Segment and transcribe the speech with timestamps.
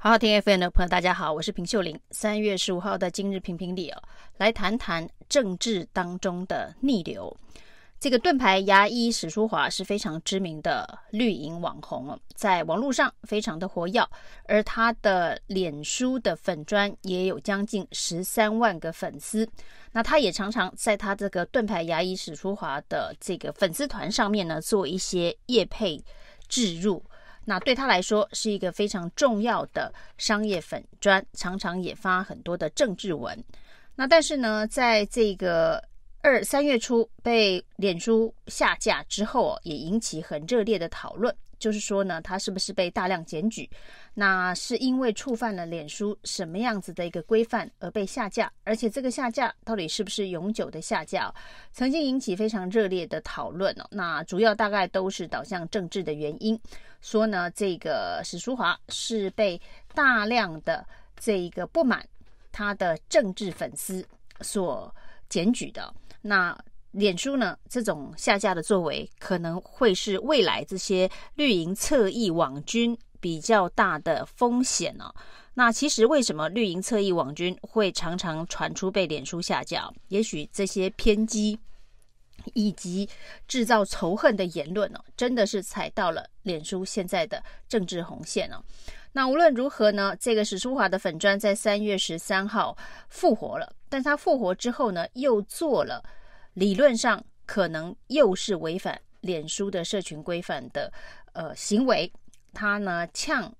[0.00, 1.98] 好好听 FM 的朋友，大家好，我是平秀玲。
[2.12, 4.00] 三月十五号的今日评评理哦，
[4.36, 7.36] 来谈谈政治当中的逆流。
[7.98, 14.08] 这个盾牌牙医史书华是非常知名的绿营网红哦，在网络上非常的活跃，
[14.44, 19.44] 而他的脸书的粉专也有将近十三万个粉丝。
[19.90, 26.00] 那他也常常在他这个盾牌牙医史书华的这个粉丝团上面呢，做一些业配
[26.46, 27.02] 置入。
[27.48, 33.42] 那对他来说是一个非常重要的商业粉砖，常常也发很多的政治文。
[33.96, 35.82] 那但是呢，在这个
[36.28, 41.34] 二三月初被脸书下架之后，也引起很热烈的讨论。
[41.58, 43.68] 就是说呢，他是不是被大量检举？
[44.12, 48.52] 那是因为触犯了脸书什么样子的一个规范而被下架？
[48.62, 51.34] 而且这个下架到底是不是永久的下架？
[51.72, 53.86] 曾经引起非常热烈的讨论哦。
[53.90, 56.60] 那主要大概都是导向政治的原因，
[57.00, 59.58] 说呢，这个史书华是被
[59.94, 60.86] 大量的
[61.18, 62.06] 这一个不满
[62.52, 64.06] 他的政治粉丝
[64.42, 64.94] 所
[65.30, 65.90] 检举的。
[66.22, 66.56] 那
[66.92, 75.14] 脸书呢，这种下架的作为可能会是未来这些绿营侧翼网军比较大的风险呢、哦。
[75.54, 79.92] 那其实为什么绿营侧翼网军会常常传出被脸书下架？
[80.08, 81.58] 也许这些偏激
[82.54, 83.08] 以及
[83.46, 88.62] 制造仇恨的言论、哦，真的是踩到了脸书现在的政治红线哦。
[89.12, 92.76] 那无论如何呢，这个史书华的粉砖在三月十三号
[93.08, 96.02] 复活了，但他复活之后呢，又做了。
[96.54, 100.92] 理论上可能又是违反脸书的社群规范的
[101.32, 102.12] 呃行为，
[102.52, 103.52] 他呢呛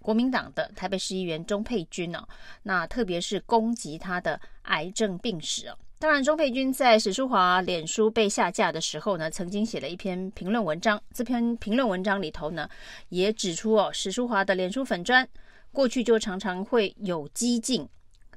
[0.00, 2.26] 国民党的台北市议员钟沛君哦，
[2.64, 5.78] 那特别是攻击他的癌症病史哦。
[6.00, 12.68] 当然，钟沛君在史书华脸书被下架的时候呢，曾经写了一篇评论文章，这篇评论文章里头呢，
[13.10, 15.28] 也指出哦，史书华的脸书粉砖
[15.70, 17.88] 过去就常常会有激进。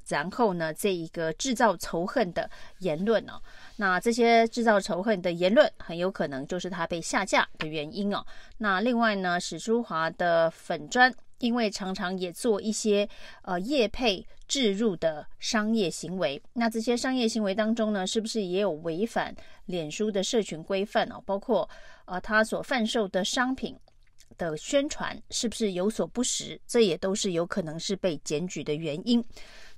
[0.08, 3.40] 然后呢，这一个制造仇恨的言论哦，
[3.76, 8.24] 那这些制造仇恨的言论很有可能就是他被下架的原因哦。
[8.58, 13.08] 那另外呢，史书华的粉专，因为常常也做一些
[13.42, 21.20] 呃业配置入的商业行为，那这些商业行为当中呢，是不是也有违反脸书的社群规范哦？
[21.26, 21.68] 包括
[22.04, 23.76] 呃他所贩售的商品
[24.38, 26.60] 的宣传是不是有所不实？
[26.66, 29.24] 这也都是有可能是被检举的原因。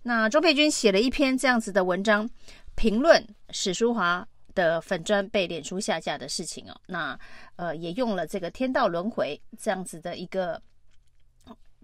[0.09, 2.27] 那钟沛君写了一篇这样子的文章，
[2.75, 6.75] 评论史书华的粉砖被脸书下架的事情哦。
[6.87, 7.19] 那
[7.57, 10.59] 呃，也用了这个“天道轮回”这样子的一个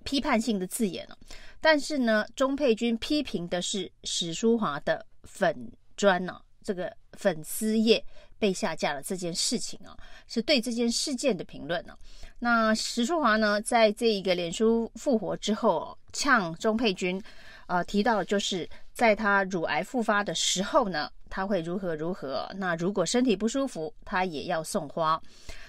[0.04, 1.18] 批判性的字眼哦。
[1.60, 8.02] 但是呢，钟沛君批评的是史书华的粉砖呢，这个粉丝页
[8.38, 9.94] 被下架了这件事情啊，
[10.26, 11.94] 是对这件事件的评论呢。
[12.38, 17.22] 那史书华呢，在这一个脸书复活之后哦，呛钟沛君。
[17.66, 22.48] 呃，提到就是在他乳癌复发的时候呢，他会如何如何。
[22.56, 25.20] 那如果身体不舒服，他也要送花。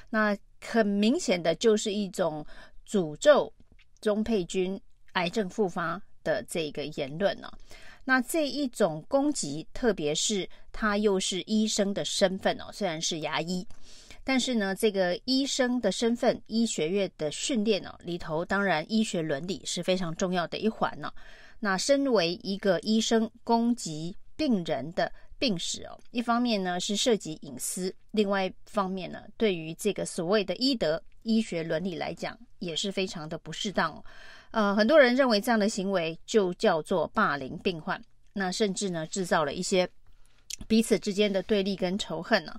[0.09, 2.45] 那很明显的就是一种
[2.87, 3.51] 诅咒
[4.01, 4.79] 钟沛君
[5.13, 7.51] 癌症复发的这个言论呢、
[8.03, 13.67] 那这一种攻击，特别是他又是医生的身份哦，虽然是牙医，
[14.23, 21.11] 但是呢，这个医生的身份、医学院的训练哦里头，当然医学伦理是非常重要的一环呢、
[21.65, 34.05] 那身为一个医生攻击病人的病史哦，一方面呢是涉及隐私，另外一方面呢，对于这个所谓的医德、医学伦理来讲，也是非常的不适当哦。
[34.51, 37.99] 呃，很多人认为这样的行为就叫做霸凌病患，
[38.33, 39.89] 那甚至呢制造了一些
[40.67, 42.53] 彼此之间的对立跟仇恨呢。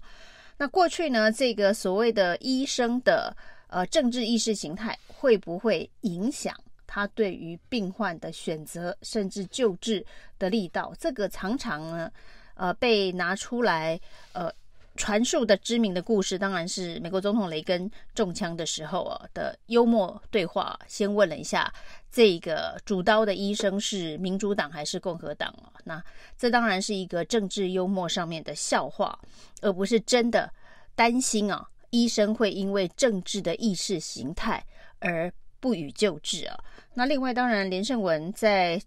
[0.59, 3.37] 那过去呢，这个所谓的医生的
[3.69, 6.53] 呃政治意识形态会不会影响？
[6.97, 10.03] 他对于病患的选择，甚至救治
[10.39, 12.11] 的力道，这个常常呢，
[12.55, 14.01] 呃，被拿出来
[14.33, 14.51] 呃
[14.97, 20.75] 传述的知名的故事，当然是美国总统雷根中枪的时候啊的幽默对话。
[20.89, 21.71] 先问了一下
[22.11, 25.69] 这个主刀的医生是民主党还是共和党啊？
[25.85, 26.03] 那
[26.39, 29.19] 这当然是一个政治幽默上面的笑话，
[29.61, 30.51] 而不是真的
[30.95, 34.65] 担心啊，医生会因为政治的意识形态
[34.99, 35.31] 而
[35.67, 36.57] 不予救治啊。
[36.95, 38.81] 那另外，当然，连胜文在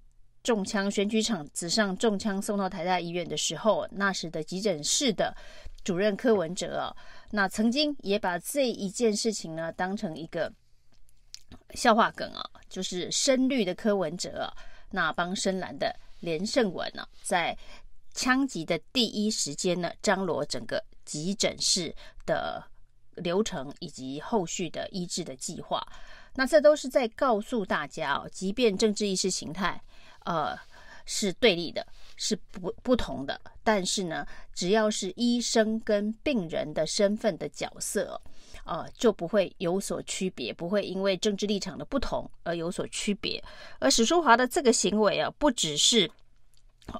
[0.43, 5.35] 中枪选举场子上中枪送到台大医院的时候，那时的急诊室的
[5.83, 6.95] 主任柯文哲啊，
[7.31, 10.49] 那曾经也把这一件事情呢当成一个
[11.73, 14.47] 笑话梗啊，就是深绿的柯文哲啊，
[14.89, 17.55] 那帮深蓝的连胜文呢，在
[18.13, 21.93] 枪击的第一时间呢，张罗整个急诊室
[22.25, 22.63] 的
[23.15, 25.85] 流程以及后续的医治的计划。
[26.39, 29.77] 那这都是在告诉大家哦，即便政治意识形态
[30.23, 30.57] 呃
[31.05, 38.21] 是对立的，是不不同的，但是呢，只要是医生跟病人的身份的角色，
[38.63, 43.43] 呃，就不会有所区别，不会因为政治立场的不同而有所区别。
[43.79, 46.09] 而史书华的这个行为啊，不只是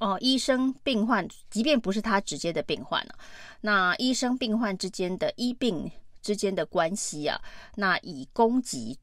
[0.02, 3.24] 哦、医生病患，即便不是他直接的病患了、啊，
[3.62, 5.90] 那医生病患之间的医病
[6.22, 7.40] 之间的关系啊，
[7.76, 9.00] 那以攻击。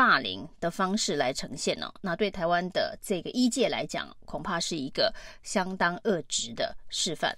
[0.00, 7.36] 霸凌的方式来呈现呢、那对台湾的这个医界来讲，恐怕是一个相当恶质的示范。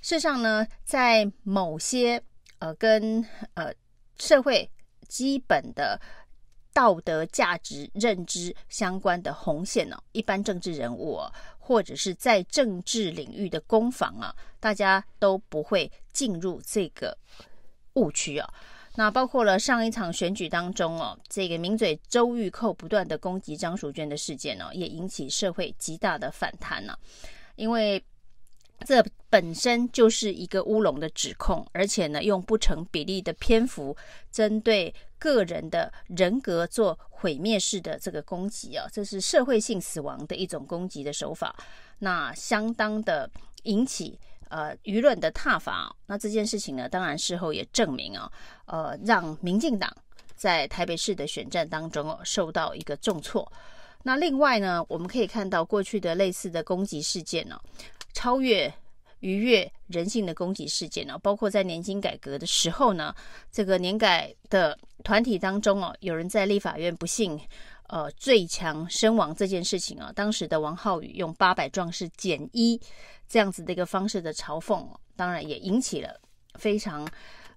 [0.00, 2.22] 事实上呢，在某些
[2.60, 3.74] 呃跟呃
[4.20, 4.70] 社会
[5.08, 6.00] 基本的
[6.72, 11.18] 道德价值认知相关的红线呢、一般政治人物、
[11.58, 17.18] 或者是在政治领域的攻防啊，大家都不会进入这个
[17.94, 18.48] 误区啊。
[18.96, 26.96] 那包括了上一场选举当中哦，这个名嘴周玉蔻不断的攻击张淑娟的事件呢，也引起社会极大的反弹呢。
[27.56, 28.02] 因为
[28.86, 33.94] 这本身就是一个乌龙的指控，而且呢，用不成比例的篇幅
[34.32, 41.54] 针对个人的人格做毁灭式的这个攻击啊，这是社会性死亡的一种攻击的手法，
[41.98, 43.30] 那相当的
[43.64, 44.18] 引起。
[44.48, 48.30] 呃，舆论的挞伐，那这件事情呢，当然事后也证明啊，
[48.66, 49.92] 呃，让民进党
[50.34, 53.50] 在台北市的选战当中哦，受到一个重挫。
[54.02, 57.60] 那另外呢，我们可以看到过去的类似的攻击事件呢，
[58.12, 58.72] 超越
[59.20, 63.14] 逾越人性的攻击事件呢，包括在年金改革的时候呢，
[63.50, 67.40] 这个年改的团体当中哦，有人在立法院不幸。
[67.88, 72.80] 呃，最强身亡这件事情啊，当时的王浩宇用八百壮士减一
[73.28, 74.84] 这样子的一个方式的嘲讽，
[75.14, 76.20] 当然也引起了
[76.54, 77.08] 非常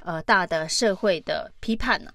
[0.04, 2.12] 呃大的社会的批判呢。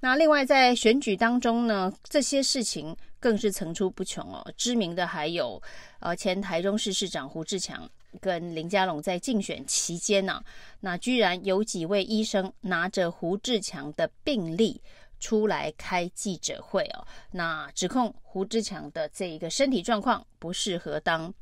[0.00, 4.44] 那另外在选举当中呢，这些事情更是层出不穷哦。
[4.56, 5.62] 知名的还有
[6.00, 7.88] 呃前台中市市长胡志强
[8.20, 10.42] 跟林佳龙在竞选期间呢，
[10.80, 14.82] 那居然有几位医生拿着胡志强的病历。
[15.22, 21.32] 出来开记者会哦，那指控胡志强的这一个身体状况不适合当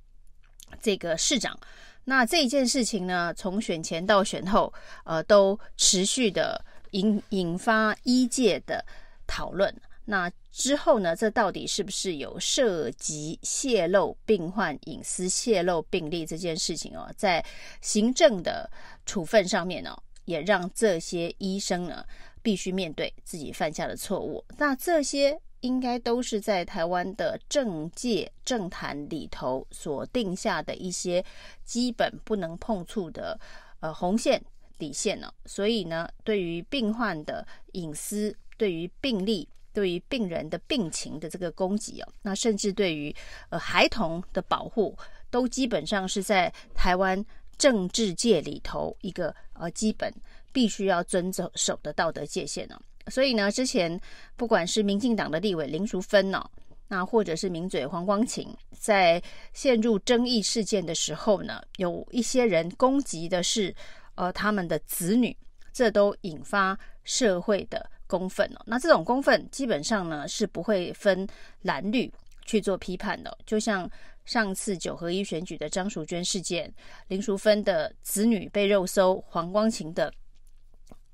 [0.82, 1.58] 这个市长。
[2.04, 4.70] 那这一件事情呢，从选前到选后，
[5.04, 8.84] 呃，都持续的引引发医界的
[9.26, 9.74] 讨论。
[10.04, 17.10] 那之后呢，这到底是不是有涉及泄露病患隐私、泄露病例这件事情哦？
[17.16, 17.42] 在
[17.80, 18.70] 行政的
[19.06, 19.96] 处分上面呢，
[20.26, 22.04] 也让这些医生呢。
[22.42, 31.24] 必须面对自己犯下的错误，那这些应该都是在台湾的政界政坛里头所定下的一些
[31.64, 33.38] 基本不能碰触的
[33.80, 34.42] 呃红线
[34.78, 35.30] 底线呢。
[35.44, 43.14] 所以呢，对于病患的隐私、对于病历、对于病人的病情的这个攻击哦，那甚至对于
[43.50, 44.96] 呃孩童的保护，
[45.30, 47.22] 都基本上是在台湾
[47.60, 50.12] 政治界里头一个呃基本。
[50.52, 52.76] 必须要遵守的道德界限呢，
[53.06, 54.00] 所以呢，之前
[54.34, 56.44] 不管是民进党的立委林淑芬呢，
[56.88, 59.22] 那或者是名嘴黄光芹，在
[59.52, 63.72] 陷入争议事件的时候呢，有一些人攻击的是
[64.16, 65.36] 呃他们的子女，
[65.72, 68.62] 这都引发社会的公愤哦。
[68.66, 71.24] 那这种公愤基本上呢是不会分
[71.62, 72.12] 蓝绿
[72.44, 73.88] 去做批判的，就像
[74.24, 76.72] 上次九合一选举的张淑娟事件，
[77.08, 80.12] 林淑芬的子女被肉搜，黄光芹的。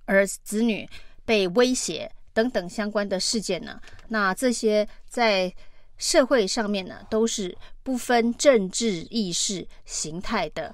[0.04, 0.88] 儿子女
[1.24, 5.52] 被威胁等等相关的事件呢，那这些在
[5.98, 10.72] 社会上面呢，都是不分政治意识形态的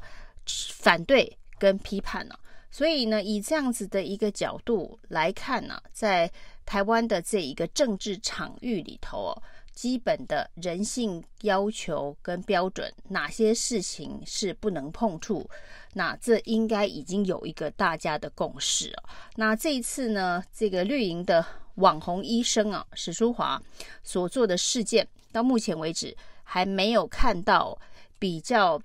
[0.81, 2.35] 反对跟批判呢。
[2.71, 6.31] 所以呢，以这样子的一个角度来看呢，在
[6.67, 9.43] 台湾的这一个政治场域里头哦。
[9.75, 15.49] 基本的人性要求跟标准，哪些事情是不能碰触？
[15.95, 18.95] 那这应该已经有一个大家的共识。
[19.37, 21.45] 那这一次呢，这个绿营的
[21.77, 23.61] 网红医生啊，史书华
[24.03, 27.79] 所做的事件，到目前为止还没有看到
[28.19, 28.81] 比较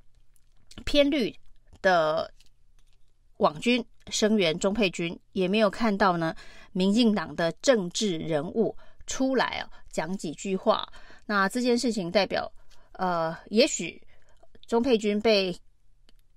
[0.85, 1.35] 偏绿
[1.81, 2.31] 的
[3.37, 6.33] 网军声援钟沛君，也没有看到呢，
[6.71, 8.75] 民进党的政治人物。
[9.09, 10.87] 出来啊，讲几句话。
[11.25, 12.51] 那这件事情代表，
[12.91, 13.99] 呃，也许
[14.67, 15.55] 钟佩君被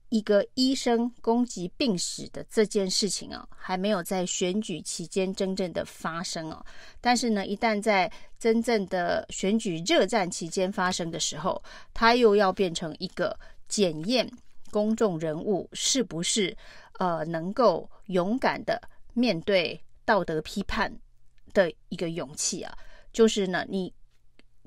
[0.08, 6.64] 一个医生攻击病史的这件事情啊，还没有在选举期间真正的发生啊。
[7.02, 11.62] 但是呢，一旦在真正的选举热战期间发生的时候，
[11.92, 13.38] 他又要变成一个
[13.68, 14.26] 检验
[14.70, 16.56] 公众人物是不是
[16.98, 18.80] 呃能够勇敢的
[19.12, 20.90] 面对道德批判
[21.52, 22.76] 的一个勇气啊，
[23.12, 23.92] 就是呢，你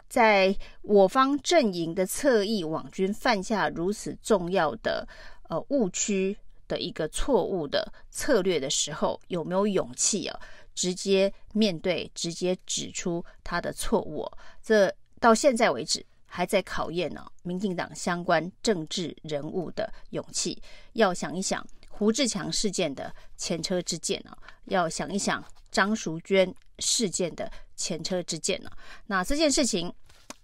[0.10, 5.08] 在我方阵营的侧翼网军犯下如此重要的
[5.50, 10.40] 呃误区的一个错误的策略的时候，有没有勇气啊，
[10.76, 14.30] 直接面对，直接指出他的错误？
[14.62, 20.62] 这到现在为止还在考验呢，民进党相关政治人物的勇气。
[20.94, 28.70] 要想一想胡志强事件的前车之鉴啊，要想一想张淑娟事件的前车之鉴呢。
[29.08, 29.94] 那这件事情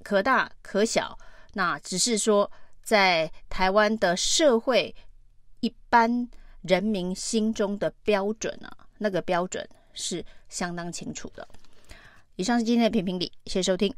[0.03, 1.17] 可大可小，
[1.53, 2.51] 那只是说
[2.83, 4.95] 在台湾的社会
[5.59, 6.29] 一般
[6.61, 11.47] 人民心中的标准啊，那个标准是相当清楚的。
[12.35, 13.93] 以上是今天的评评理，谢谢收听。